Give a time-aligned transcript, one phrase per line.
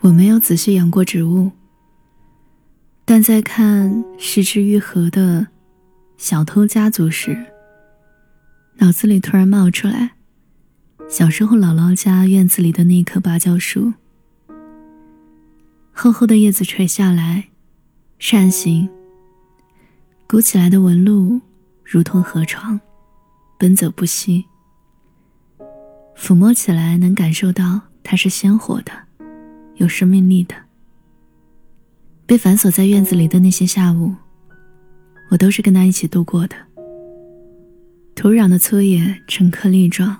[0.00, 1.50] 我没有仔细养过植物，
[3.04, 5.46] 但在看失之愈合的
[6.16, 7.36] 小偷家族时，
[8.76, 10.12] 脑子里突然冒出来
[11.06, 13.92] 小时候姥姥家院子里的那棵芭蕉树，
[15.92, 17.48] 厚厚的叶子垂下来，
[18.18, 18.88] 扇形，
[20.26, 21.42] 鼓起来的纹路
[21.84, 22.80] 如同河床，
[23.58, 24.46] 奔走不息。
[26.16, 29.09] 抚摸起来能感受到它是鲜活的。
[29.80, 30.54] 有生命力的，
[32.26, 34.14] 被反锁在院子里的那些下午，
[35.30, 36.54] 我都是跟他一起度过的。
[38.14, 40.14] 土壤的粗野呈颗粒状，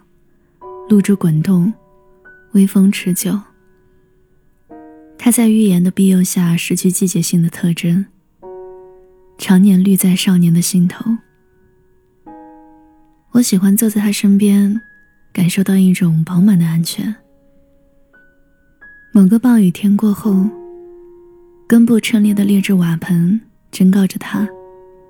[0.89, 1.71] 露珠滚动，
[2.53, 3.39] 微风持久。
[5.19, 8.07] 它在预言的庇佑下失去季节性的特征，
[9.37, 11.05] 常年绿在少年的心头。
[13.33, 14.81] 我喜欢坐在他身边，
[15.35, 17.15] 感受到一种饱满的安全。
[19.13, 20.49] 某个暴雨天过后，
[21.67, 23.41] 根部皴裂的劣质瓦盆
[23.73, 24.49] 警告着它，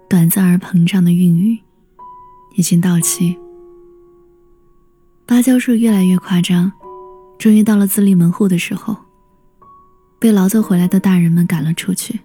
[0.09, 1.59] 短暂而膨胀的孕育
[2.57, 3.37] 已经到期。
[5.27, 6.73] 芭蕉树越来越夸张，
[7.39, 8.97] 终于到了自立门户的时候，
[10.19, 12.21] 被劳作回来的大人们赶了出去。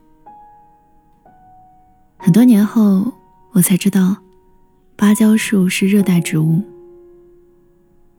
[2.16, 3.12] 很多年后，
[3.52, 4.16] 我才知道，
[4.96, 6.64] 芭蕉树是热带植物，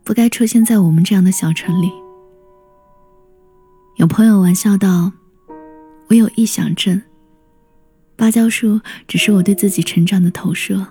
[0.04, 1.90] 不该出现在我们这样的小城里。
[3.96, 5.10] 有朋友玩笑道
[6.08, 7.00] ：“我有臆想症，
[8.14, 10.86] 芭蕉树只是我对自己成长的投射。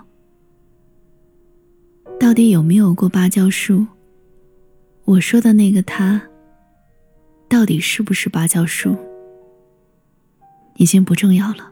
[2.20, 3.86] 到底有没有过芭蕉树？
[5.03, 6.20] 我说的那个他，
[7.48, 8.98] 到底是不是芭蕉树？
[10.78, 11.72] 已经不重要了。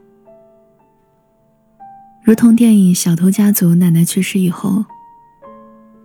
[2.23, 4.85] 如同电影《小偷家族》，奶奶去世以后，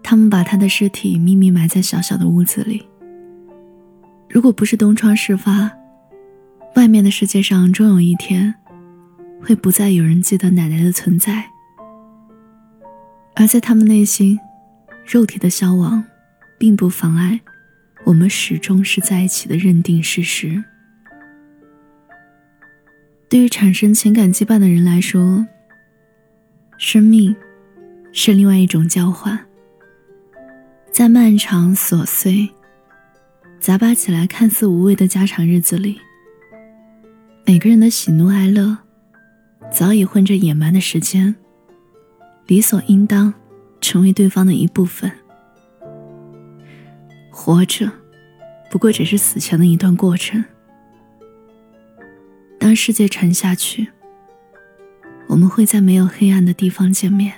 [0.03, 2.87] 他们把他的尸体秘密埋在小小的屋子里。”
[4.31, 5.71] 如果不是东窗事发，
[6.77, 8.55] 外面的世界上终有一天，
[9.43, 11.45] 会不再有人记得奶奶的存在。
[13.35, 14.39] 而在他们内心，
[15.07, 16.05] 肉体的消亡，
[16.59, 17.41] 并不妨碍
[18.05, 20.63] 我们始终是在一起的认定事实。
[23.31, 25.47] 对于产生情感羁绊的人来说，
[26.77, 27.35] 生命
[28.13, 29.39] 是另外一种交换，
[30.93, 32.49] 在漫长琐碎。
[33.61, 36.01] 杂巴起来看似无味的家常日子里，
[37.45, 38.79] 每个人的喜怒哀乐，
[39.71, 41.35] 早已混着野蛮的时间，
[42.47, 43.35] 理所应当
[43.81, 45.11] 成为对方的一部分。
[47.31, 47.91] 活着，
[48.71, 50.43] 不过只是死前的一段过程。
[52.59, 53.89] 当世界沉下去，
[55.27, 57.35] 我们会在没有黑暗的地方见面。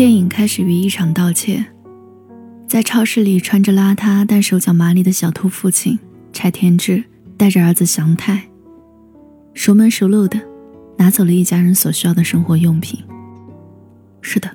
[0.00, 1.62] 电影开始于一场盗窃，
[2.66, 5.98] 在超市里穿着邋遢但手脚麻利的小偷父亲
[6.32, 7.04] 柴田志
[7.36, 8.48] 带着儿子祥太，
[9.52, 10.40] 熟门熟路的
[10.96, 12.98] 拿走了一家人所需要的生活用品。
[14.22, 14.48] 是的，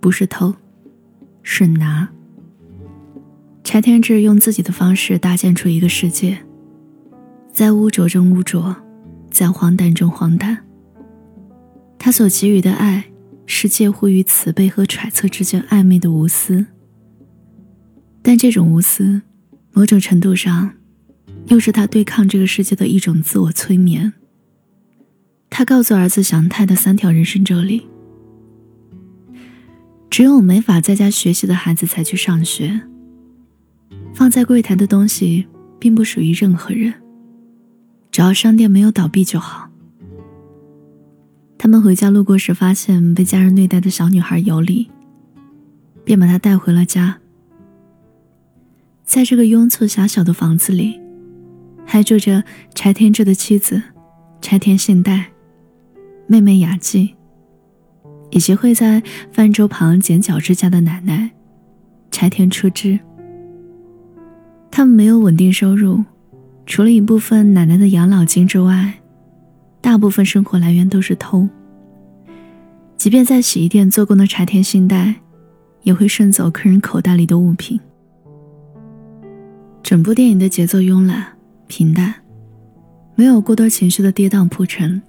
[0.00, 0.52] 不是偷，
[1.44, 2.08] 是拿。
[3.62, 6.36] 柴田志用自己的方式搭建出一个世界，
[7.52, 8.74] 在污浊中污浊，
[9.30, 10.58] 在荒诞中荒诞。
[11.96, 13.04] 他所给予的爱。
[13.46, 16.66] 是介乎于慈悲和揣测之间暧昧的无私，
[18.22, 19.22] 但这种无私，
[19.72, 20.72] 某种程度上，
[21.46, 24.12] 又是他对抗这个世界的一种自我催眠。
[25.48, 27.86] 他告诉儿子祥太的三条人生哲理：
[30.10, 32.80] 只有没法在家学习的孩子才去上学；
[34.12, 35.46] 放在柜台的东西
[35.78, 36.92] 并不属于任何人，
[38.10, 39.70] 只要商店没有倒闭就好。
[41.58, 44.90] 他们回家路过时，发现被家人虐待的小女孩尤里，
[46.04, 47.18] 便把她带回了家。
[49.04, 51.00] 在这个拥簇狭小的房子里，
[51.84, 52.44] 还住着
[52.74, 53.82] 柴田志的妻子
[54.40, 55.26] 柴田信代、
[56.26, 57.14] 妹妹雅纪，
[58.30, 61.30] 以及会在饭桌旁剪脚指甲的奶奶
[62.10, 63.00] 柴田初枝。
[64.70, 66.04] 他们没有稳定收入，
[66.66, 68.92] 除了一部分奶奶的养老金之外。
[69.86, 71.48] 大部分生活来源都是偷。
[72.96, 75.14] 即便在洗衣店做工的柴田信代，
[75.82, 77.78] 也会顺走客人口袋里的物品。
[79.84, 81.24] 整部电影的节奏慵懒
[81.68, 82.12] 平淡，
[83.14, 85.00] 没有过多情绪的跌宕铺陈，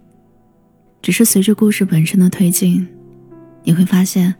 [1.01, 2.87] 只是随着故事本身的推进，
[3.63, 4.35] 你会发现，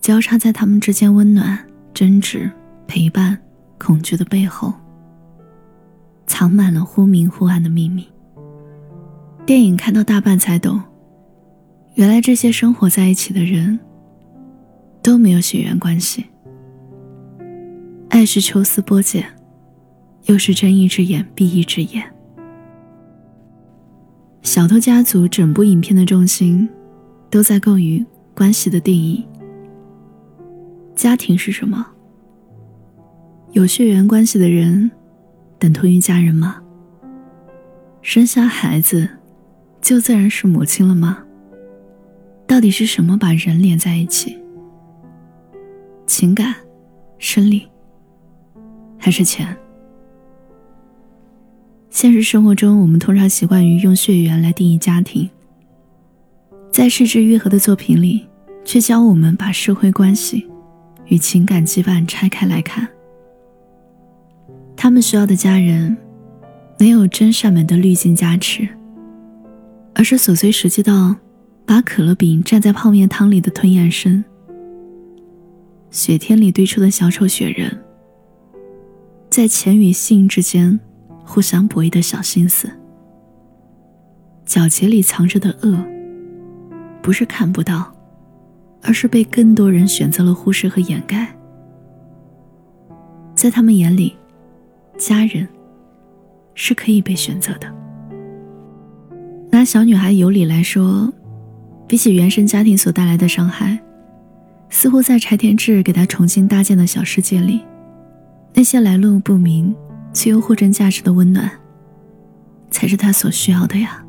[0.00, 1.58] 交叉在他们之间温暖
[1.92, 2.50] 争执、
[2.86, 3.36] 陪伴、
[3.76, 4.72] 恐惧的背后，
[6.26, 8.08] 藏满了忽明忽暗的秘密。
[9.46, 10.82] 电影看到大半才懂，
[11.94, 13.78] 原来这些生活在一起的人
[15.00, 16.26] 都没有血缘关系。
[18.08, 19.24] 爱是抽丝剥茧，
[20.24, 22.02] 又是睁一只眼闭一只眼。
[24.42, 26.68] 小偷家族整部影片的重心
[27.30, 28.04] 都在构于
[28.34, 29.24] 关系的定义。
[30.96, 31.86] 家庭是什么？
[33.52, 34.90] 有血缘关系的人
[35.56, 36.60] 等同于家人吗？
[38.02, 39.08] 生下孩子。
[39.86, 41.22] 就自然是母亲了吗？
[42.44, 44.36] 到底是什么把人连在一起？
[46.08, 46.52] 情感、
[47.18, 47.68] 生理，
[48.98, 49.56] 还是钱？
[51.88, 55.30] 现实生活中，我们通常习惯于用血缘来定义家庭，
[56.72, 58.26] 在失之愈合的作品里，
[58.64, 60.48] 却教我们把社会关系
[61.04, 62.88] 与情感羁绊拆开来看。
[64.76, 65.96] 他们需要的家人，
[66.76, 68.68] 没有真善美的滤镜加持。
[69.98, 71.16] 而是琐碎实际到，
[71.64, 74.22] 把可乐饼蘸在泡面汤里的吞咽声，
[75.90, 77.82] 雪天里堆出的小丑雪人，
[79.30, 80.78] 在钱与性之间
[81.24, 82.70] 互相博弈的小心思，
[84.46, 85.82] 皎洁里藏着的恶，
[87.00, 87.90] 不是看不到，
[88.82, 91.34] 而是被更多人选择了忽视和掩盖。
[93.34, 94.14] 在他们眼里，
[94.98, 95.48] 家人
[96.54, 97.75] 是可以被选择的。
[99.50, 101.12] 拿小女孩尤里来说，
[101.86, 103.78] 比起原生家庭所带来的伤害，
[104.68, 107.62] 似乎在柴田智给她重新搭建的小世界里，
[108.54, 109.74] 那些来路不明
[110.12, 111.50] 却又货真价实的温暖，
[112.70, 114.02] 才是她所需要的呀。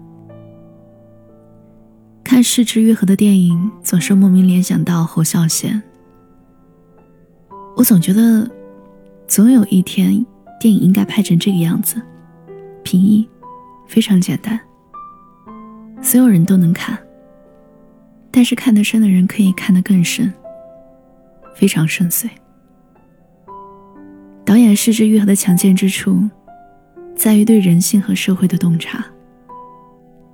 [2.24, 5.82] 看失之愈合的电影，总是莫名联想到侯孝贤。
[7.78, 8.50] 我总觉得，
[9.28, 10.26] 总有一天，
[10.60, 12.02] 电影应该拍成这个样子，
[12.84, 13.28] 平易，
[13.88, 14.60] 非常简单。
[16.02, 16.98] 所有人都能看，
[18.32, 20.34] 但是看得深的人可以看得更深，
[21.56, 22.30] 非常深邃。
[24.46, 26.24] 导演失之愈合的强健之处，
[27.16, 29.06] 在于对人性和社会的洞察。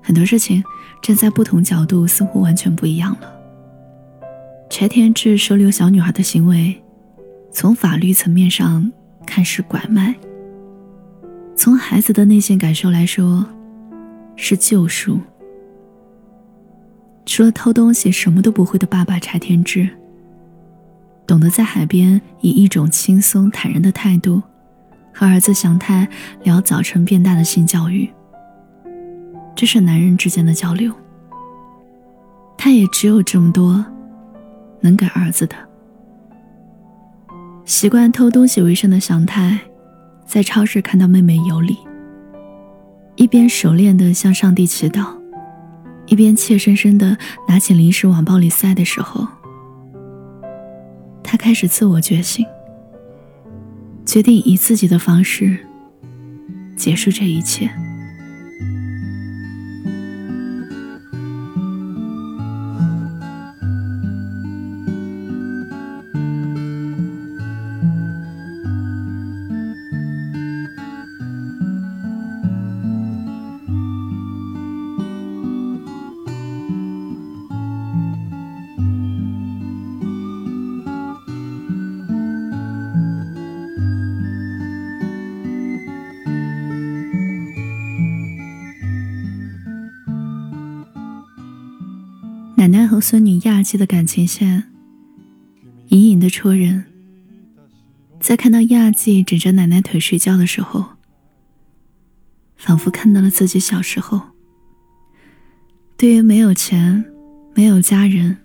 [0.01, 0.63] 很多事情
[1.01, 3.33] 站在不同角度，似乎完全不一样了。
[4.69, 6.79] 柴田智收留小女孩的行为，
[7.51, 8.91] 从法律层面上
[9.25, 10.13] 看是拐卖，
[11.55, 13.45] 从孩子的内心感受来说，
[14.35, 15.19] 是救赎。
[17.25, 19.89] 除了偷东西什么都不会的爸爸柴田智，
[21.25, 24.41] 懂得在海边以一种轻松坦然的态度，
[25.13, 26.07] 和儿子祥太
[26.43, 28.09] 聊早晨变大的性教育。
[29.55, 30.93] 这是男人之间的交流。
[32.57, 33.83] 他也只有这么多，
[34.81, 35.55] 能给儿子的。
[37.65, 39.59] 习惯偷东西为生的祥太，
[40.25, 41.77] 在超市看到妹妹尤里，
[43.15, 45.22] 一边熟练地向上帝祈祷。
[46.07, 47.17] 一边怯生生的
[47.47, 49.27] 拿起零食往包里塞的时候，
[51.23, 52.45] 他开始自我觉醒，
[54.05, 55.57] 决定以自己的方式
[56.75, 57.69] 结束这一切。
[92.93, 94.71] 和孙女亚纪的感情线，
[95.87, 96.85] 隐隐的戳人。
[98.19, 100.85] 在看到亚纪枕着奶奶腿睡觉的时候，
[102.55, 104.21] 仿佛看到了自己小时候。
[105.97, 107.03] 对于没有钱、
[107.55, 108.37] 没有家人、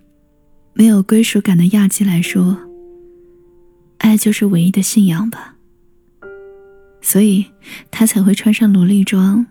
[0.73, 2.57] 没有归属感的亚纪来说，
[3.99, 5.57] 爱就是唯一的信仰吧。
[7.03, 7.45] 所以，
[7.91, 9.45] 他才会穿上萝莉装，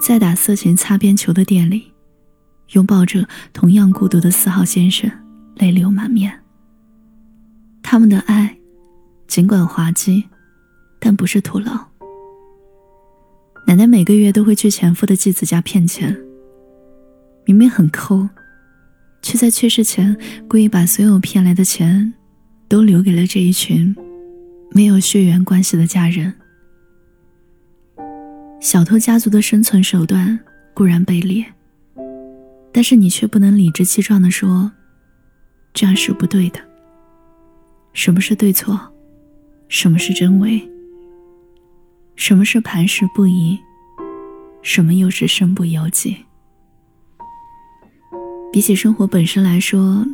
[0.00, 1.91] 在打色情擦边球的店里。
[2.70, 5.10] 拥抱着同样孤独的四号先生，
[5.56, 6.40] 泪流满面。
[7.82, 8.56] 他们的爱，
[9.26, 10.24] 尽管滑稽，
[10.98, 11.86] 但不是徒劳。
[13.66, 16.18] 奶奶每个月都会去前夫的继子家骗钱，
[17.44, 18.28] 明明很抠，
[19.20, 20.16] 却在去世前
[20.48, 22.14] 故意把所有骗来的钱，
[22.68, 23.94] 都留给了这一群
[24.70, 26.32] 没有血缘关系的家人。
[28.60, 30.38] 小偷家族的生存手段
[30.72, 31.44] 固然卑劣。
[32.72, 34.72] 但是你却不能理直气壮地说，
[35.74, 36.60] 这样是不对的。
[37.92, 38.80] 什么是对错？
[39.68, 40.66] 什么是真伪？
[42.16, 43.58] 什么是磐石不移？
[44.62, 46.16] 什么又是身不由己？
[48.52, 50.06] 比起生活本身来说，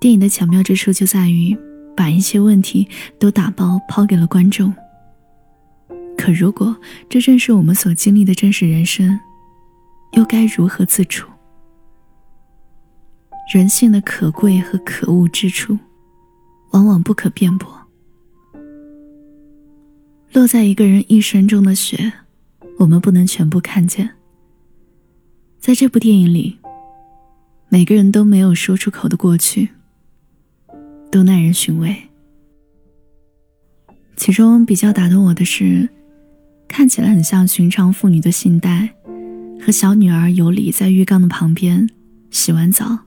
[0.00, 1.56] 电影的巧妙之处就在于
[1.96, 4.74] 把一切问题都打包抛给了观众。
[6.16, 6.76] 可如果
[7.08, 9.18] 这正是我们所经历的真实人生，
[10.12, 11.28] 又该如何自处？
[13.52, 15.78] 人性的可贵和可恶之处，
[16.72, 17.72] 往往不可辩驳。
[20.32, 22.12] 落在一个人一生中的雪，
[22.78, 24.10] 我们不能全部看见。
[25.60, 26.58] 在这部电影里，
[27.68, 29.68] 每个人都没有说出口的过去，
[31.10, 31.94] 都耐人寻味。
[34.16, 35.88] 其中比较打动我的是，
[36.66, 38.94] 看起来很像寻常妇女的信代，
[39.64, 41.88] 和小女儿尤里在浴缸的旁边
[42.30, 42.98] 洗完澡。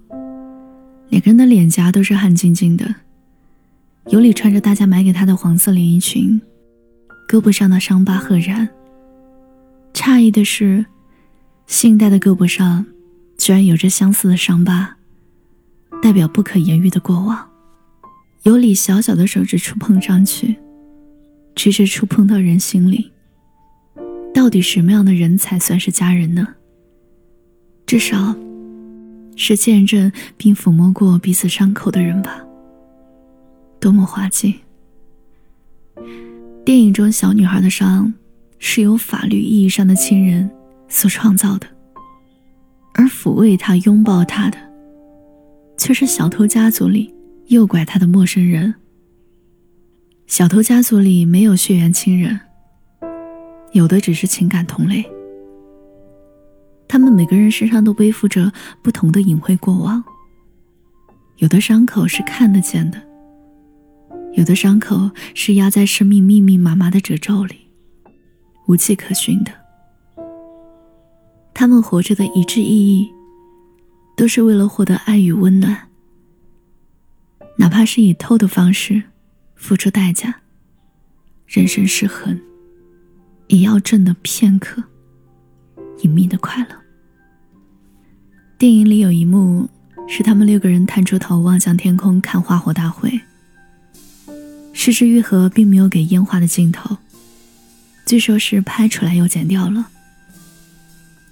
[1.10, 2.96] 两个人的脸颊都是汗津津的。
[4.10, 6.40] 尤里穿着大家买给他的黄色连衣裙，
[7.28, 8.70] 胳膊上的伤疤赫然。
[9.94, 10.86] 诧异的是，
[11.66, 12.86] 信代的胳膊上
[13.38, 14.96] 居然有着相似的伤疤，
[16.02, 17.50] 代表不可言喻的过往。
[18.44, 20.56] 尤里小小的手指触碰上去，
[21.54, 23.12] 直直触碰到人心里。
[24.34, 26.48] 到底什么样的人才算是家人呢？
[27.86, 28.34] 至少。
[29.38, 32.44] 是见证并抚摸过彼此伤口的人吧？
[33.80, 34.56] 多么滑稽！
[36.66, 38.14] 电影中小女孩的伤
[38.60, 40.50] 是由法律意义上的亲人
[40.90, 41.68] 所创造的，
[42.96, 44.58] 而抚慰她、拥抱她的，
[45.78, 47.14] 却是小偷家族里
[47.46, 48.74] 诱拐她的陌生人。
[50.26, 52.38] 小偷家族里没有血缘亲人，
[53.72, 55.06] 有的只是情感同类。
[56.88, 58.52] 他们每个人身上都背负着
[58.82, 60.04] 不同的隐晦过往，
[61.38, 63.02] 有的伤口是看得见的，
[64.34, 67.58] 有的伤口是压在生命密密麻麻的褶皱里，
[68.68, 69.52] 无迹可寻的。
[71.54, 73.12] 他们活着的一致意义，
[74.16, 75.90] 都是为了获得爱与温暖，
[77.58, 79.04] 哪怕是以偷的方式
[79.56, 80.42] 付出代价，
[81.48, 82.40] 人生失衡，
[83.48, 84.84] 也要挣得片刻。
[86.02, 86.76] 隐秘的快乐。
[88.58, 89.70] 电影里有一幕
[90.08, 93.22] 是他们六个人探出头望向天空看花火大会。
[94.74, 96.98] 失之愈合并没有给烟花的镜头，
[98.06, 99.90] 据说是拍出来又剪掉了。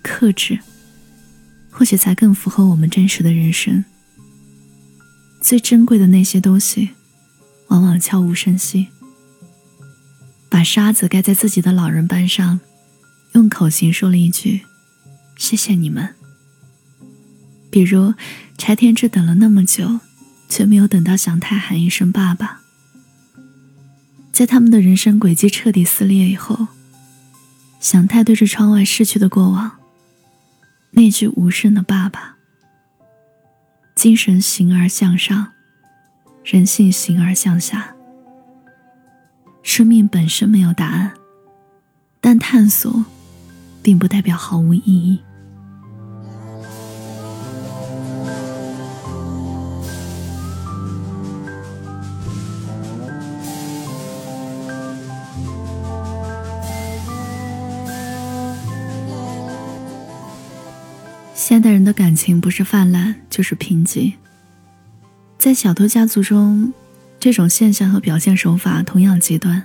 [0.01, 0.59] 克制，
[1.69, 3.85] 或许才更符合我们真实的人生。
[5.41, 6.89] 最珍贵的那些东西，
[7.67, 8.87] 往往悄无声息。
[10.49, 12.59] 把沙子盖在自己的老人斑上。
[13.35, 14.61] 用口型说了一句
[15.35, 16.15] ：“谢谢你们。”
[17.69, 18.13] 比如
[18.57, 19.99] 柴田志等了那么久，
[20.47, 22.61] 却没有等到祥太喊一声“爸爸”。
[24.31, 26.67] 在他们的人生轨迹彻底撕裂以后，
[27.81, 29.79] 祥太对着窗外逝去的过往，
[30.91, 32.37] 那句无声的“爸爸”，
[33.95, 35.51] 精神形而向上，
[36.45, 37.93] 人性形而向下。
[39.61, 41.11] 生命本身没有答案，
[42.21, 43.03] 但探索。
[43.85, 45.19] 并不代表毫无意义。
[61.35, 64.13] 现代人的感情不是泛滥就是贫瘠，
[65.37, 66.73] 在小偷家族中，
[67.19, 69.63] 这种现象和表现手法同样极端。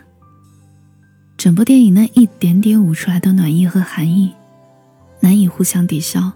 [1.40, 4.34] 整部电影那一点点捂出来的暖意和寒意，
[5.20, 6.30] 难以互相抵消。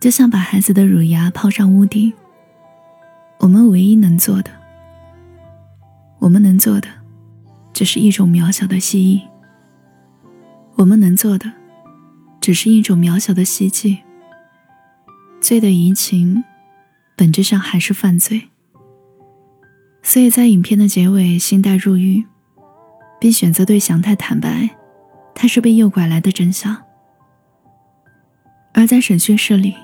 [0.00, 2.10] 就像把孩子的乳牙抛上屋顶，
[3.40, 4.50] 我们唯一能做的，
[6.18, 6.88] 我们能做的，
[7.74, 9.20] 只是一种渺小的蜥蜴。
[10.76, 11.52] 我们能做的，
[12.40, 13.98] 只是一种渺小的希冀。
[15.42, 16.42] 罪的移情，
[17.14, 18.48] 本质上还是犯罪。
[20.02, 22.24] 所以在影片的结尾，信代入狱。
[23.24, 24.68] 并选择对祥太坦白，
[25.34, 26.76] 他是被诱拐来的真相。
[28.74, 29.74] 而在审讯室里，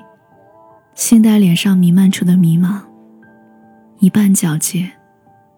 [0.95, 2.83] 信代脸上弥漫出的迷茫，
[3.99, 4.93] 一半皎洁，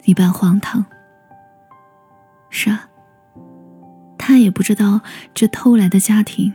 [0.04, 0.86] 一半荒唐。
[2.50, 2.88] 是啊，
[4.16, 5.00] 他也不知道
[5.34, 6.52] 这偷来的家庭，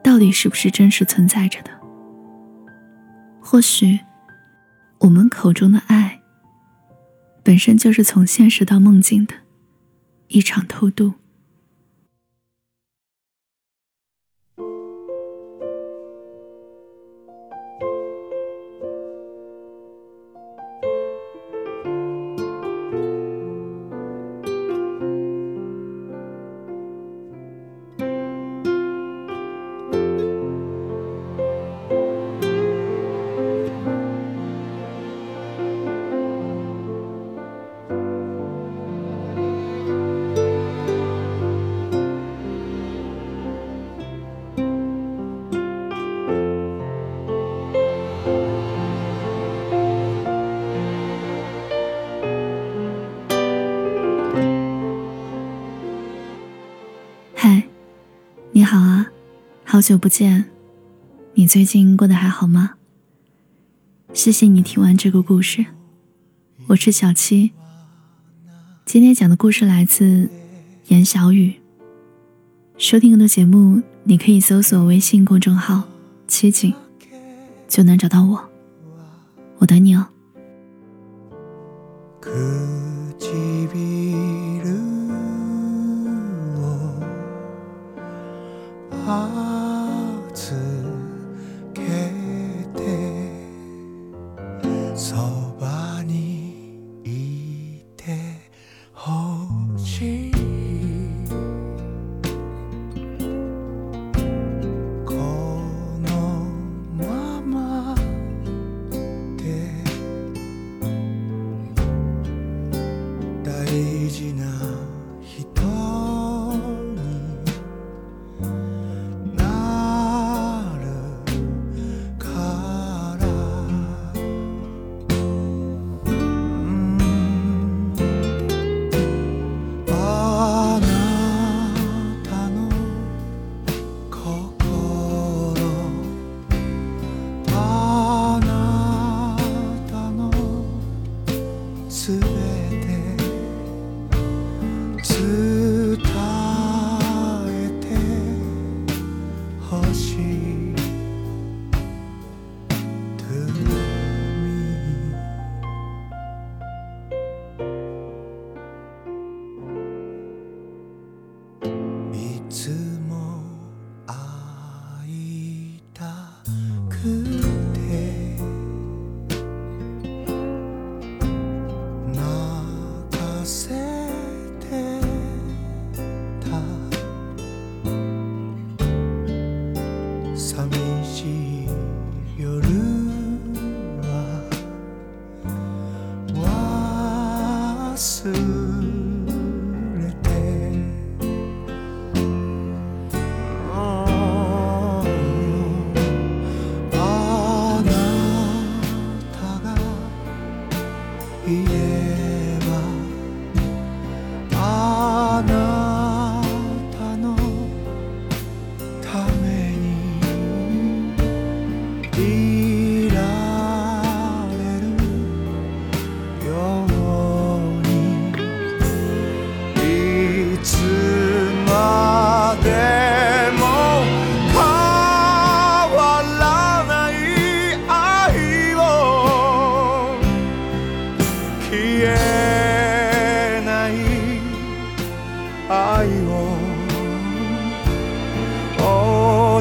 [0.00, 1.72] 到底是不是真实存在着的。
[3.40, 3.98] 或许，
[5.00, 6.20] 我们口中的爱，
[7.42, 9.41] 本身就是从现实到梦境的。
[10.32, 11.21] 一场偷渡。
[59.72, 60.50] 好久不见，
[61.32, 62.74] 你最近过得还好吗？
[64.12, 65.64] 谢谢你听完这个故事，
[66.66, 67.52] 我是小七。
[68.84, 70.28] 今天讲的故事来自
[70.88, 71.54] 严小雨。
[72.76, 75.84] 收听更多节目，你可以搜索微信公众号
[76.28, 76.74] “七景”，
[77.66, 78.44] 就能找到我。
[79.56, 80.06] 我等你哦。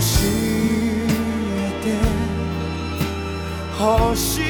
[0.02, 1.86] 教えて
[3.78, 4.41] ほしい。